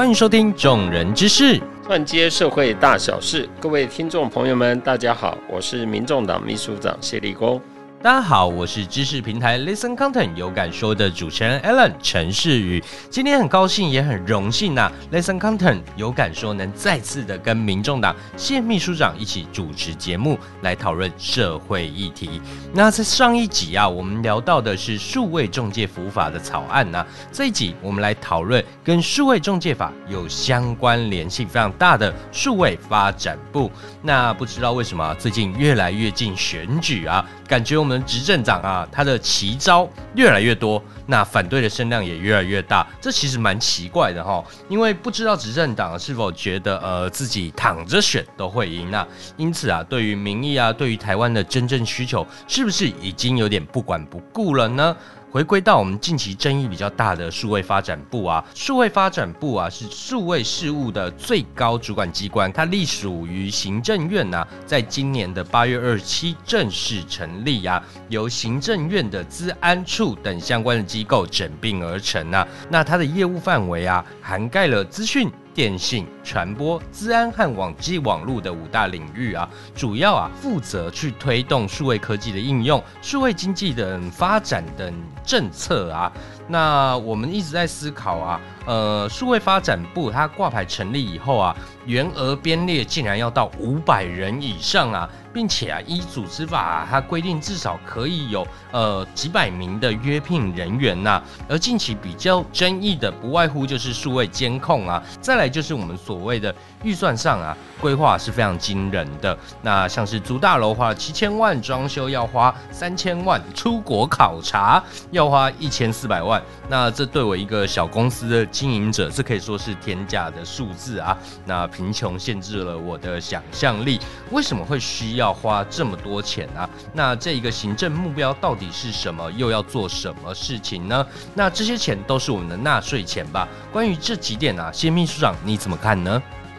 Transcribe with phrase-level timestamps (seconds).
[0.00, 3.46] 欢迎收听《众人之事》，串接社会大小事。
[3.60, 7.60] 各位听众朋友们，大家好，我是民众党秘书长谢立功。
[8.02, 12.82] 大家好，我是知识平台 Listen Content 有感说的主持人 Alan 陈世宇。
[13.10, 22.40] 今天很高兴，也很荣幸呐，Listen Content 有感说能再次的跟民众党谢秘书长一起主持节目，来讨论社会议题。
[22.72, 33.70] 那在上一集啊，我们聊到的是数位中介服务法的草案呐，这一集我们来讨论跟数位中介法有相关联性非常大的数位发展部。
[34.00, 37.89] 那不知道为什么最近越来越近选举啊，感觉我们。
[37.90, 44.44] 我们执政党啊，他的奇招越来越多，那反对的声量也越来越大，这其实蛮奇怪的哈。
[44.68, 49.04] 因为不知道执政党是否觉得呃自己躺着选都会赢那
[49.36, 54.96] 因此啊，对于民意啊，对于台湾的真正需求，是不是已经有点不管不顾了呢？
[55.32, 75.30] 回归到我们近期争议比较大的数位发展部啊，数位发展部啊是数位事务的最高主管机关，它隶属于行政院呐，在今年的八月二十七正式成立呀，由行政院的资安处等相关的机构整并而成呐，那它的业务范围啊，涵盖了资讯。
[75.52, 86.12] 电信、传播、资安和网际网络的五大领域啊，主要啊负责去推动数位科技的应用、数位经济的发展等政策啊。
[86.46, 95.10] 那我们一直在思考啊，呃，数位发展部它挂牌成立以后啊，员额编列竟然要到五百人以上啊。
[95.32, 101.22] 并且啊，依组织法它规定至少可以有呃几百名的约聘人员呐。
[101.48, 109.36] 而近期比较争议的，不外乎就是数位监控啊，再来就是我们所所谓的预算上啊，规划是非常惊人的。
[109.62, 114.82] 那像是租大楼花七千万，装修要花三千万，出国考察
[115.12, 116.42] 要花一千四百万。
[116.68, 121.16] 那这对我一个小公司的经营者，这可以说是天价的数字啊。
[121.46, 123.98] 那贫穷限制了我的想象力，
[124.30, 125.30] 为什么会需要？
[125.32, 126.68] 花这么多钱啊？
[126.92, 129.30] 那这一个行政目标到底是什么？
[129.32, 131.06] 又要做什么事情呢？
[131.34, 133.48] 那这些钱都是我们的纳税钱吧？
[133.72, 135.99] 关于这几点啊，谢秘书长你怎么看？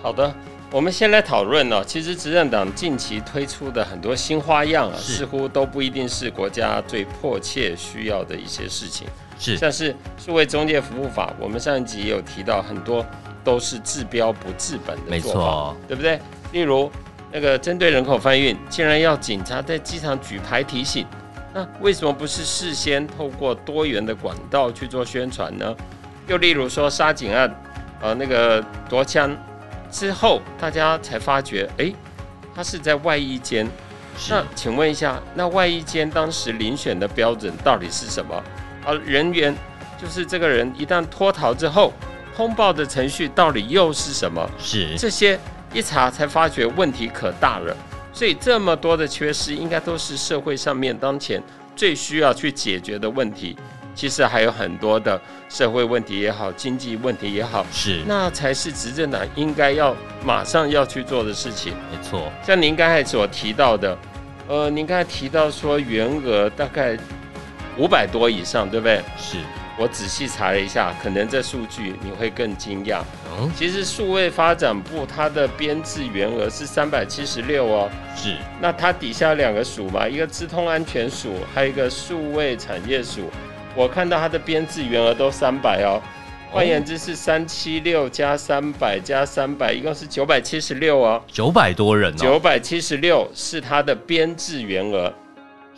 [0.01, 0.33] 好的，
[0.71, 1.83] 我们先来讨论哦。
[1.85, 9.07] 其实执政党近期推出的很多新花样啊，似乎都不一定是国家最迫切需要的一些事情。
[9.39, 13.05] 是，像是数位中介服务法，我们上一集也有提到，很多
[13.43, 16.19] 都是治标不治本的做法，对不对？
[16.51, 16.91] 例如。
[17.33, 21.05] 那个针对人口贩运，竟然要警察在机场举牌提醒，
[21.53, 25.73] 那为什么不是事先透过多元的管道去做宣传呢？
[26.27, 27.49] 又例如说杀警案，
[28.01, 29.35] 呃，那个夺枪
[29.91, 31.93] 之后，大家才发觉，哎，
[32.55, 33.67] 他是在外衣间。
[34.29, 38.43] 那请问一下，那外衣间当时遴选的标准到底是什么？
[38.85, 39.55] 而人员
[40.01, 41.93] 就是这个人一旦脱逃之后，
[42.35, 44.49] 通报的程序到底又是什么？
[44.59, 45.39] 是这些。
[45.73, 47.73] 一查才发觉问题可大了，
[48.11, 51.41] 所以这么多的缺失，应该都是社会上面当前
[51.77, 53.55] 最需要去解决的问题。
[53.95, 55.17] 其实还有很多的
[55.51, 61.73] 社会问题也好，经济问题也好，是那才是执政党应该要马上要去做的事情。
[61.91, 63.97] 没错，像您刚才所提到的，
[64.47, 66.97] 呃，您刚才提到说员额大概
[67.77, 69.01] 五百多以上，对不对？
[69.17, 69.39] 是。
[69.77, 73.01] 我仔细查了一下，可能这数据你会更惊讶。
[73.37, 77.89] 嗯，其实数位发展部它的编制员额是三百七十六哦。
[78.15, 78.37] 是。
[78.61, 83.29] 那它底下两个署嘛，一个资通安全署，还有一个数位产业署。
[83.75, 86.01] 我看到它的编制员额都三百哦。
[86.49, 91.21] 换言之是三七六加三百加三百，一共是九百七十六哦。
[91.27, 92.17] 九百多人哦。
[92.17, 95.13] 九百七十六是它的编制员额。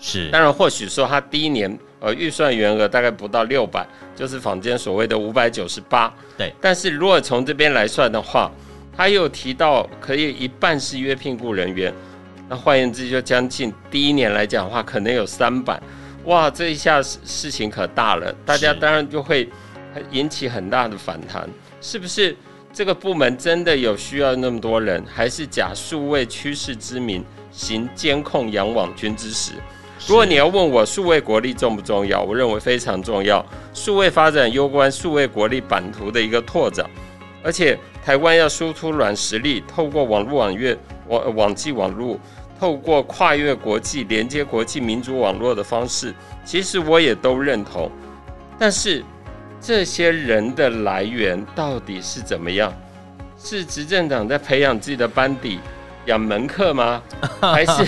[0.02, 0.30] 是。
[0.30, 1.78] 当然，或许说它第一年。
[2.06, 6.14] 呃，预算员额大概不到六百，就是坊间所谓的五百九十八。
[6.38, 8.52] 对，但是如果从这边来算的话，
[8.94, 11.94] 他又提到可以一半是约聘雇人员，
[12.50, 15.82] 那换言之，就将近第一年来讲的话，可能有三百。
[16.26, 19.50] 哇，这一下事情可大了，大家当然就会
[20.12, 21.50] 引起很大的反弹，
[21.82, 22.36] 是不是？
[22.74, 29.52] 这个部门真的有需要那么多人，还是假数位趋势之名，行监控养网军之实？
[30.08, 33.46] 如果你要问我数位国力重不重要，我认为非常重要。
[33.74, 36.90] 数位发展攸关数位国力版图的一个拓展，
[37.44, 40.76] 而且台湾要输出软实力，透过网络网约
[41.08, 42.20] 网网际网络，
[42.60, 46.14] 透过跨越国际连接国际民主网络的方式，
[46.46, 47.92] 其实我也都认同。
[48.58, 49.04] 但是
[49.60, 52.74] 这些人的来源到底是怎么样？
[53.38, 55.60] 是执政党在培养自己的班底
[56.06, 57.02] 养门客吗？
[57.42, 57.86] 还是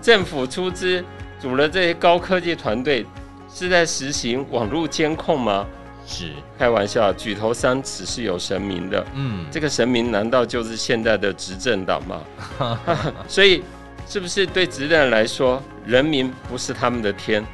[0.00, 1.04] 政府出资？
[1.40, 3.04] 组了这些高科技团队，
[3.52, 5.66] 是在实行网络监控吗？
[6.06, 9.04] 是，开玩笑，举头三尺是有神明的。
[9.14, 12.22] 嗯，这个神明难道就是现在的执政党吗？
[13.28, 13.62] 所以，
[14.06, 17.44] 是不是对执政人来说，人民不是他们的天，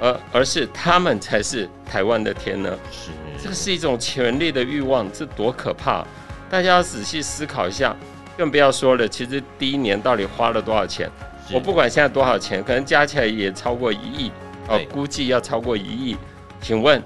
[0.00, 2.76] 而而是他们才是台湾的天呢？
[2.90, 3.10] 是，
[3.42, 6.04] 这个是一种权力的欲望，这多可怕！
[6.50, 7.96] 大家要仔细思考一下，
[8.36, 9.08] 更不要说了。
[9.08, 11.10] 其实第一年到底花了多少钱？
[11.52, 14.30] 我不管现在多少钱，可能加起来也超过一亿
[14.68, 16.16] 哦，估计要超过一亿。
[16.60, 17.02] 请问，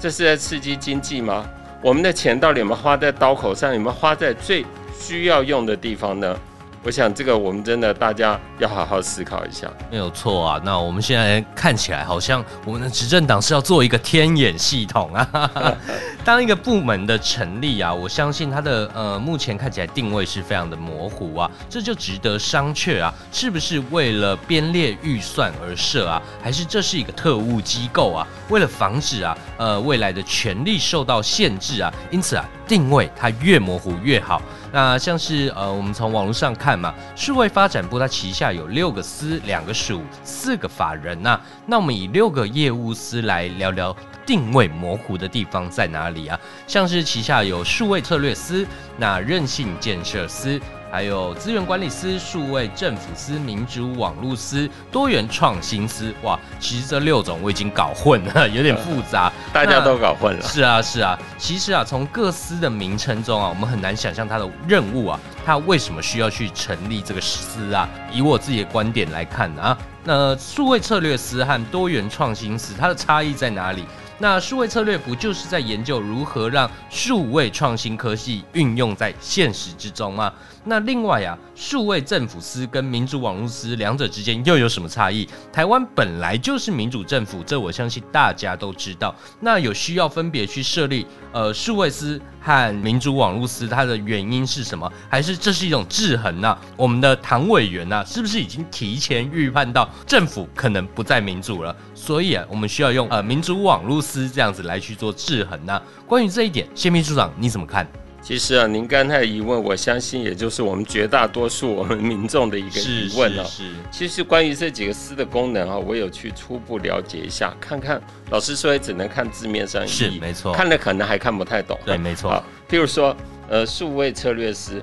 [0.00, 1.48] 这是在刺激经济吗？
[1.82, 3.72] 我们的钱到底有没有花在刀口上？
[3.72, 4.64] 有没有花在最
[4.98, 6.38] 需要用的地方呢？
[6.84, 9.68] 我想这个我们真的大家要好好思考一下。
[9.90, 10.60] 没有错啊。
[10.64, 15.50] 那我们现在看起来好像我们的执政党是要做一个天眼系统啊，
[16.24, 28.26] 当一个部门的成立啊，我相信它的呃目前看起来定位是非常的模糊啊，这就值得商榷啊，是不是为了编列预算而设啊，还是这是一个特务机构啊？
[28.48, 34.40] 为了防止啊呃未来的权力受到限制啊，因此啊定位它越模糊越好。
[34.70, 43.96] 那像是呃，我们从网络上看嘛，数位发展部它旗下有六个司、两个署、四个法人呐、那我们以六个业务司来聊聊
[44.28, 46.38] 定位模糊的地方在哪里啊？
[46.66, 48.66] 像是旗下有数位策略司、
[48.98, 50.60] 那韧性建设司。
[50.90, 59.30] 还有资源管理司、数位政府司、民主网络司、多元创新司，哇，其实这六种我已经搞混了， 有点复杂。
[59.52, 60.42] 大家都搞混了。
[60.42, 61.18] 是啊，是啊。
[61.36, 67.86] 其实啊，从各司的名称中啊，我们很难想象它的任务啊，它为什么需要去成立这个司啊？
[68.10, 73.84] 以我自己的观点来看啊，那数位策略司和多元创新司它的差异在哪里？
[74.20, 80.32] 那数位策略不就是在研究如何让数位创新科技运用在现实之中吗？
[80.64, 85.26] 那另外啊，数位政府司跟民主网络司两者之间又有什么差异？
[85.52, 89.14] 台湾本来就是民主政府，这我相信大家都知道。
[89.40, 94.90] 那有需要分别去设立呃数位司和民主网络司，它的原因是什么？
[95.08, 101.74] 还是这是一种制衡呢、我们的唐委员呐、是不是已经提前预判到政府可能不再民主了？
[101.94, 107.86] 所以啊，我们需要用呃民主网络司这样子来去做制衡呢、关于这一点，谢秘书长你怎么看？
[108.28, 113.44] 其实啊，您刚才的疑问，我相信也就是我们绝大多数我们民众的一个疑问啊。
[113.44, 117.98] 是其实关于这几个司的功能啊，我有去初步了解一下，看看。
[118.28, 121.78] 老实说，也只能看字面上意义，是没错，看了可能还看不太懂。
[121.86, 123.16] 对没错好，譬如说，
[123.48, 124.82] 呃，数位策略司，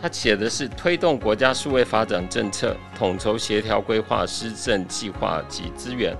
[0.00, 6.16] 它写的是推动国家数位发展政策，统筹协调规划施政计划及资源。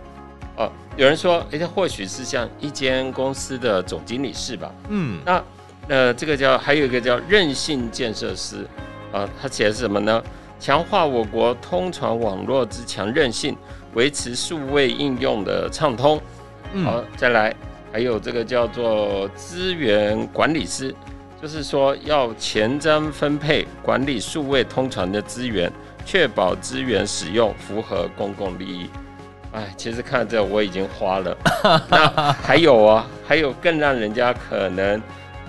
[0.57, 4.75] 哦，有人说，哎，这或许是像一间公司的总经理是吧？
[4.89, 5.41] 嗯那
[5.89, 8.67] 呃，这个叫还有一个叫韧性建设师
[9.13, 10.23] 啊，他写的是什么呢？
[10.59, 13.57] 强化我国通传网络之强韧性，
[13.95, 16.17] 维持数位应用的畅通。
[16.85, 17.55] 好嗯，再来
[17.93, 20.95] 还有这个叫做资源管理师，
[21.41, 25.71] 就是说要前瞻分配管理数位通传的资源，
[26.05, 28.91] 确保资源使用符合公共利益。
[29.53, 31.37] 哎，其实看这我已经花了。
[31.89, 35.01] 那还有啊，还有更让人家可能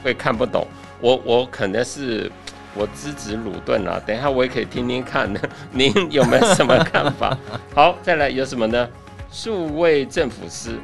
[0.04, 0.66] 会看不懂。
[1.00, 2.32] 我我可能是
[2.74, 5.32] 我资质鲁钝了，等一下我也可以听听看，
[5.72, 7.38] 您有没有什么看法？
[7.76, 8.88] 好，再来有什么呢？
[9.32, 10.80] 数位政府司，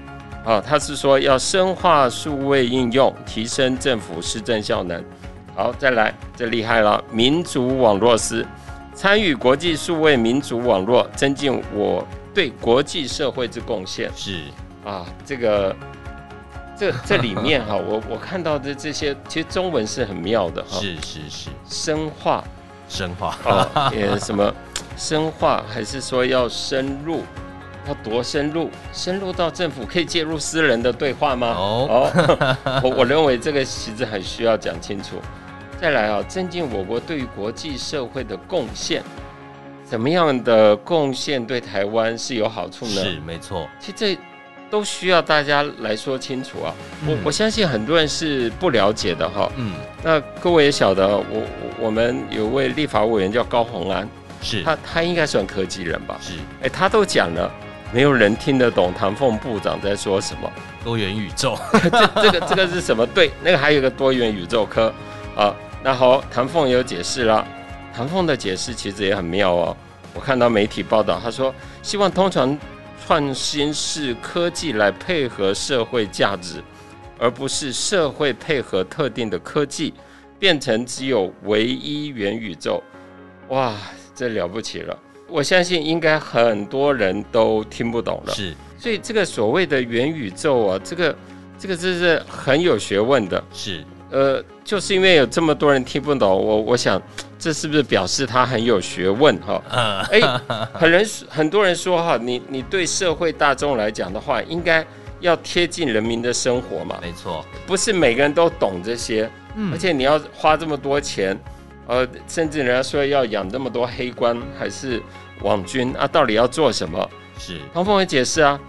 [0.46, 5.04] 啊，他是说要深化数位应用，提升政府施政效能。
[5.56, 8.46] 好，再来，这厉害了，民主网络司，
[8.94, 14.12] 参与国际数位民主网络，增进我对国际社会之贡献。
[14.16, 14.42] 是
[14.84, 15.76] 啊，这个
[16.84, 22.44] 这这里面哈、 我我看到的这些，其实中文是很妙的哈、是是是，深化
[22.90, 24.54] 深化啊，呃， 什么
[24.98, 27.22] 深化，还是说要深入？
[27.88, 28.70] 要多深入？
[28.94, 31.56] 深入到政府可以介入私人的对话吗？
[31.58, 35.22] 哦哦，我我认为这个其实很需要讲清楚。
[35.82, 39.04] 再来啊，增进我国对于国际社会的贡献，
[39.84, 43.04] 怎么样的贡献对台湾是有好处呢？
[43.04, 44.18] 是没错，其实这
[44.74, 46.74] 都需要大家来说清楚啊。
[47.06, 49.48] 我嗯我相信很多人是不了解的哈。
[49.56, 54.10] 嗯那各位也晓得，我我我们有位立法委员叫高虹安，
[54.42, 56.18] 是他他应该算科技人吧？
[56.20, 57.52] 是哎，他都讲了，
[57.92, 60.52] 没有人听得懂唐凤部长在说什么。
[60.84, 63.06] 多元宇宙， 这这个这个是什么？
[63.06, 64.92] 对，那个还有一个多元宇宙科
[65.36, 65.54] 啊。
[65.84, 67.46] 那好，唐凤也有解释啦。
[67.96, 69.78] 唐凤的解释其实也很妙哦。
[70.16, 71.54] 我看到媒体报道，他说
[71.84, 72.58] 希望通常
[73.06, 76.64] 创新是科技来配合社会价值，
[77.20, 79.94] 而不是社会配合特定的科技，
[80.40, 82.82] 变成只有唯一元宇宙。
[83.50, 83.76] 哇，
[84.16, 84.98] 这了不起了！
[85.28, 88.34] 我相信应该很多人都听不懂了。
[88.34, 91.14] 是所以这个所谓的元宇宙啊，这个
[91.60, 93.44] 这个这是很有学问的。
[93.52, 97.02] 是，呃，就是因为有这么多人听不懂，我我想
[97.40, 99.60] 这是不是表示他很有学问哈？
[99.70, 100.22] 呃，哎，
[100.72, 104.86] 很人 很多人说哈，你你对社会大众来讲的话，应该
[105.20, 111.36] 要贴近人民的生活嘛，没错，不是每个人都懂这些，嗯而且你要花这么多钱，
[111.88, 115.02] 呃，甚至人家说要养那么多黑官还是
[115.42, 117.10] 网军啊，到底要做什么？
[117.40, 118.60] 是，唐凤也解释啊，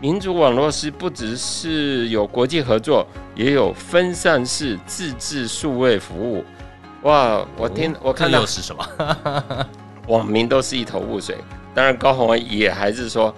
[0.00, 6.42] 民主网络是不只是有国际合作，也有分散式自治数位服务。
[7.02, 8.86] 哇，我听、我看到这又是什么？
[10.08, 11.36] 网民都是一头雾水。
[11.74, 13.34] 当然，高虹安也还是说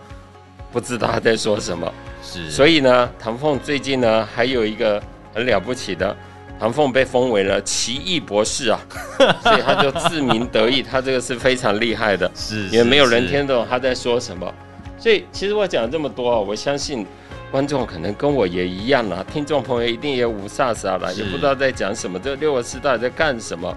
[0.71, 1.92] 不知道他在说什么。
[2.23, 5.02] 是，所以呢，唐凤最近呢还有一个
[5.35, 6.16] 很了不起的，
[6.61, 8.81] 唐凤被封为了奇异博士啊，
[9.42, 12.31] 所以他就自鸣得意，他这个是非常厉害的。
[12.37, 14.54] 是，也没有人听懂他在说什么。
[15.03, 17.05] 所以其实我讲了这么多啊，我相信
[17.51, 23.77] 观众可能跟我也一样啦，听众朋友一定也无煞煞啦，是也不知道在讲什么，这六个师到底在干什么。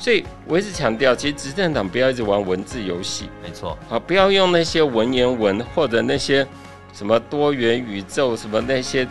[0.00, 6.44] 所以我一直强调，其实执政党不要一直玩文字游戏没错，啊，不要用那些文言文或者那些
[6.92, 9.06] 什么多元宇宙什么那些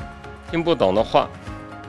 [0.51, 1.29] 听不懂的话。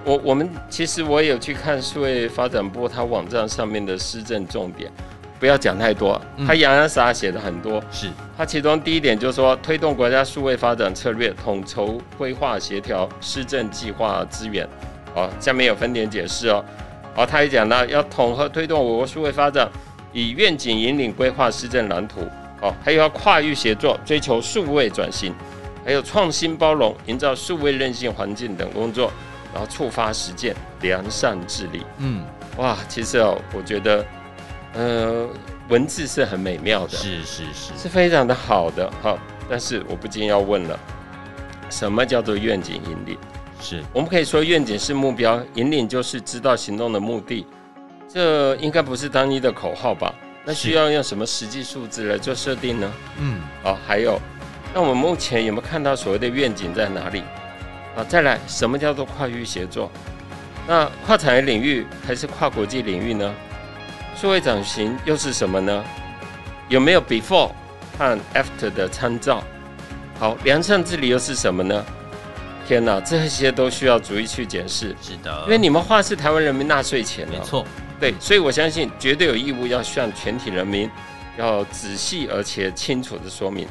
[0.05, 4.89] 我我们其实我也有去看数位发展部它网站上面的施政重点，
[5.39, 7.83] 不要讲太多，嗯他洋洋洒洒写的很多。
[7.91, 14.69] 是，他其中第一点就是说，推动国家数位发展策略，统筹规划协调施政计划资源。
[15.15, 16.65] 好，下面有分点解释哦。
[17.15, 19.69] 好，他也讲到要统合推动我国数位发展，
[20.13, 22.21] 以愿景引领规划施政蓝图。
[22.61, 25.33] 好，还有要跨域协作，追求数位转型，
[25.85, 29.13] 还有创新包容，营造数位韧性环境等工作，
[29.53, 31.85] 然后触发实践，良善治理。
[31.99, 32.25] 嗯，
[32.57, 34.05] 哇，其实哦，我觉得，
[34.75, 35.27] 呃，
[35.69, 36.91] 文字是很美妙的。
[36.91, 40.79] 是是是，是非常的好的哈，但是我不禁要问了，
[41.71, 43.19] 什么叫做愿景引领？
[43.61, 47.47] 是，我们可以说愿景是目标，引领就是知道行动的目的，
[48.09, 50.15] 这应该不是单一的口号吧？
[50.45, 52.93] 那需要用什么实际数字来做设定呢？
[53.19, 54.21] 嗯，好，还有，
[54.73, 57.23] 那我们目前有没有看到所谓的愿景在哪里？
[57.97, 59.91] 啊，再来，什么叫做跨域协作？
[60.67, 63.35] 那跨产业领域还是跨国际领域呢？
[64.21, 65.85] 数位转型又是什么呢？
[66.69, 67.53] 有没有 before
[67.97, 69.45] 和 after 的参照？
[70.19, 71.87] 好，良善治理又是什么呢？
[72.67, 77.31] 天哪，这些都需要逐一去检视，是的，因为你们花是台湾人民纳税钱哦。
[77.31, 77.65] 没错，
[78.01, 80.91] 对，所以我相信绝对有义务要向全体人民
[81.39, 83.69] 要仔细而且清楚的说明，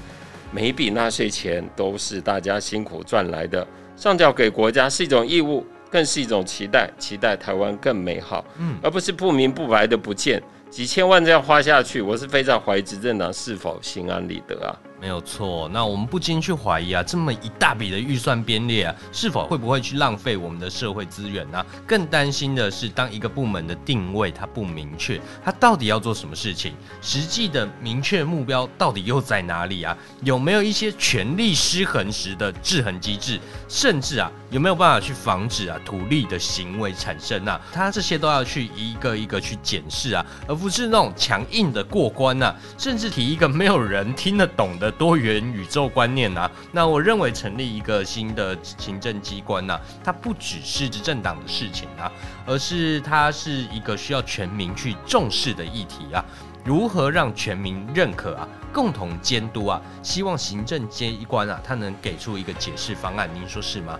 [0.53, 10.41] 每一笔纳税钱都是大家辛苦赚来的，上缴给国家是一种义务，更是一种期待，期待台湾更美好，嗯，而不是不明不白的不见。
[10.70, 14.75] 几千万这样花下去，我是非常怀疑执政党是否心安理得啊。
[14.99, 29.95] 没有错，那我们不禁去怀疑啊，这么一大笔的预算编列啊，是否会不会去浪费我们的社会资源呢、更担心的是，当一个部门的定位它不明确，它到底要做什么事情，实际的明确目标到底又在哪里啊？
[30.23, 33.39] 有没有一些权力失衡时的制衡机制，
[33.69, 37.61] 甚至啊，有没有办法去防止啊图利的行为产生啊？
[37.71, 52.12] 它这些都要去一个一个去检视啊，而不是那种强硬的过关呐、甚至提一个没有人听得懂的多元宇宙观念呐、那我认为成立一个新的行政机关呐、它不只是执政党的事情啊，
[52.46, 56.24] 而是它是一个需要全民去重视的议题啊。
[56.63, 59.82] 如何让全民认可啊，共同监督啊？
[60.03, 63.98] 希望行政机关啊，它能给出一个解释方案，您说是吗？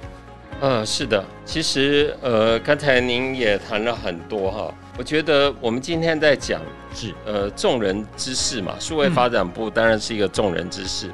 [0.60, 6.59] 呃，是的，其实呃，刚才您也谈了很多哈，我觉得我们今天在讲
[6.93, 11.11] 是，呃众人之事嘛，数位发展部当然是一个众人之事，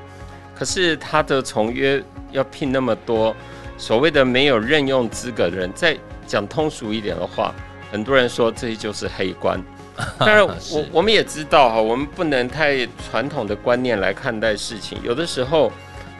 [0.55, 3.35] 可是他的从约要聘那么多
[3.77, 7.53] 所谓的没有任用资格的人，再讲通俗一点的话，
[7.91, 9.61] 很多人说这就是黑官。
[10.17, 15.71] 当然我，我们也知道哈，我们不能太传统的观念来看待事情，有的时候。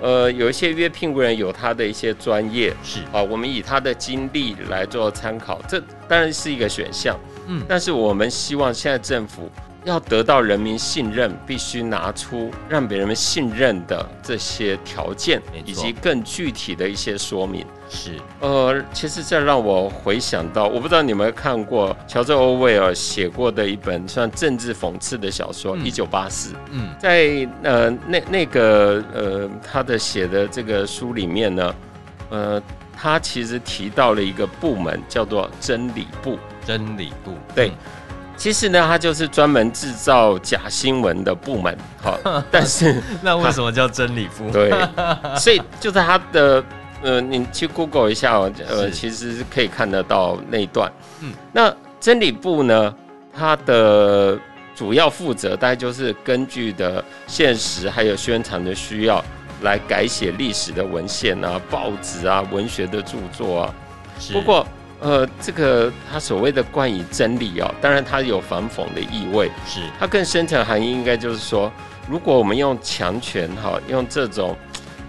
[0.04, 7.18] 呃，有一些约聘雇人有他的一些专业，是，啊，我们以他的经历来做参考，这当然是一个选项。
[7.48, 9.50] 嗯但是我们希望现在政府
[9.84, 17.66] 要得到人民信任，必须拿出让别人们信任的这些条件以及更具体的一些说明。
[17.90, 25.86] 是，呃，其实这让我回想到，我不知道你有没有看过乔治·欧威尔写过的一本算政治讽刺的小说《嗯。
[25.86, 26.54] 一九八四》。
[26.72, 31.76] 嗯，在呃那那个呃他的写的这个书里面呢，
[32.30, 32.64] 呃，
[32.96, 36.40] 他其实提到了一个部门叫做真理部。
[36.66, 37.68] 真理部，对。
[37.68, 37.74] 嗯
[38.44, 41.78] 其实呢，它就是专门制造假新闻的部门。
[42.02, 42.20] 好，
[42.52, 44.52] 但是那为什么叫真理部？
[44.52, 44.70] 对，
[45.40, 46.62] 所以就在它的
[47.02, 50.92] 呃，你去 Google 一下，呃，其实是可以看得到那一段。
[51.22, 52.94] 嗯，那真理部呢，
[53.34, 54.38] 它的
[54.76, 59.24] 主要负责大概就是根据的现实还有宣传的需要
[59.62, 63.74] 来改写历史的文献啊、报纸啊、文学的著作啊。
[64.34, 64.68] 不过，
[65.00, 69.52] 呃，这个他所谓的冠以真理哦，当然它有反讽的意味。
[69.68, 71.72] 是，它更深层含义应该就是说，
[72.10, 74.56] 如果我们用强权哈，用这种。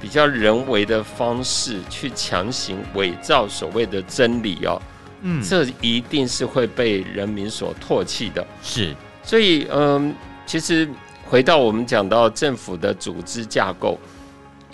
[0.00, 4.78] 比较人为的方式去强行伪造所谓的真理哦，
[5.22, 8.46] 嗯，这一定是会被人民所唾弃的。
[8.62, 10.14] 是，所以嗯，
[10.44, 10.86] 其实
[11.24, 13.98] 回到我们讲到政府的组织架构，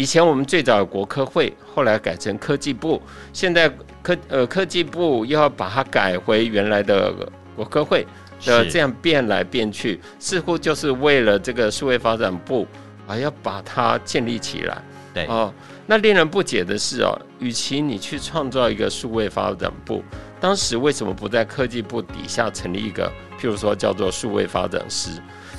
[0.00, 3.02] 以前我们最早有国科会，后来改成科技部，
[3.34, 3.70] 现在
[4.02, 7.14] 科呃科技部又要把它改回原来的
[7.54, 8.06] 国科会
[8.42, 12.66] 的这样变来变去，似乎就是为了这个数位发展部
[13.06, 14.82] 啊要把它建立起来。
[15.12, 15.52] 对哦，
[15.86, 20.02] 那令人不解的是哦，与其你去创造一个数位发展部，
[20.40, 23.06] 当时为什么不在科技部底下成立一个，
[23.38, 25.10] 譬如说叫做数位发展师？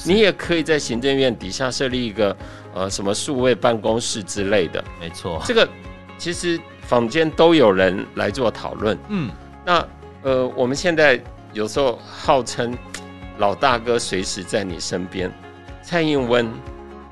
[0.05, 2.35] 你也可以在行政院底下设立一个
[2.73, 4.83] 呃什么数位办公室之类的。
[4.99, 5.67] 没错，这个
[6.17, 8.97] 其实坊间都有人来做讨论。
[9.09, 9.29] 嗯，
[9.65, 9.85] 那
[10.23, 11.21] 呃我们现在
[11.53, 12.77] 有时候号称
[13.37, 15.31] 老大哥随时在你身边，
[15.83, 16.49] 蔡英文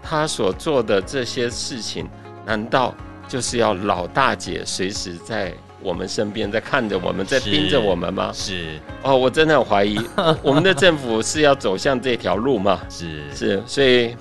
[0.02, 2.08] 他所做的这些事情。
[2.46, 2.96] 难道
[3.28, 8.32] 就是要老大姐随时在我们身边，在看着我们，在盯着我们吗？
[8.34, 10.00] 是哦，我真的很怀疑，
[10.44, 12.80] 我们的政府是要走向这条路吗？
[12.90, 14.16] 是是，所以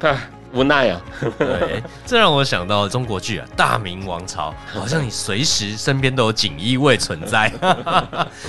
[0.55, 1.01] 无奈啊。
[1.39, 7.53] 对， 这让我想到中国剧啊，《大明王朝》，好像你随时身边都有锦衣卫存在。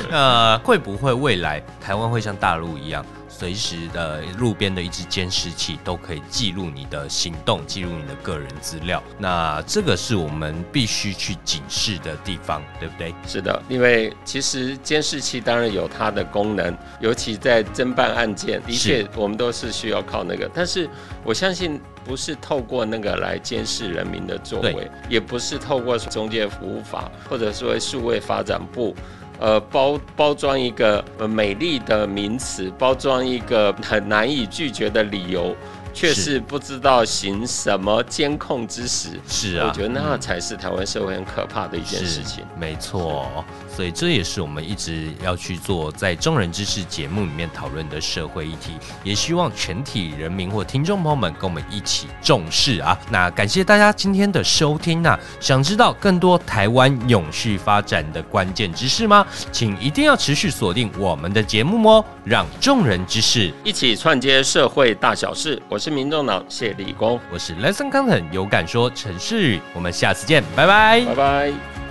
[0.09, 3.05] 那 会不会未来台湾会像大陆一样？
[3.39, 9.01] 随时的路边的一只监视器都可以记录你的行动，记录你的个人资料。
[9.17, 13.15] 那这个是我们必须去警示的地方，对不对？
[13.25, 20.51] 是的，因为其实监视器当然有它的功能，尤其在侦办案件，的确我们都是需要靠那个。
[20.53, 20.89] 但是
[21.23, 28.93] 我相信不是透过那个来监视人民的作为，也不是透过中介服务法或者说数位发展部。
[29.39, 35.55] 呃，包包装一个美丽的名词，包装一个很难以拒绝的理由。
[35.99, 42.45] 却是不知道行什么监控之时，是啊，我觉得那才是台湾社会很可怕的一件事情。
[42.57, 43.43] 没错，
[43.75, 48.71] 所以这也是我们一直要去做在众人之事节目里面讨论的社会议题，
[49.03, 52.97] 也希望全体人民或听众朋友们跟我们一起重视啊。
[53.11, 55.19] 那感谢大家今天的收听啊！
[55.41, 59.27] 想知道更多台湾永续发展的关键知识吗？
[59.51, 65.61] 请一定要持续锁定我们的节目哦，让众人之事一起串接社会大小事。
[65.67, 65.99] 我是。
[65.99, 71.88] 民众党谢立功，我是 Lesson Content 有感说陈世宇，我们下次见，拜拜，拜拜。